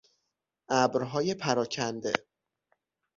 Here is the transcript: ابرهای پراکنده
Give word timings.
ابرهای 0.69 1.33
پراکنده 1.33 2.13